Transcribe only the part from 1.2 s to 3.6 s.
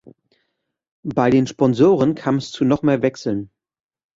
den Sponsoren kam es zu noch mehr Wechseln.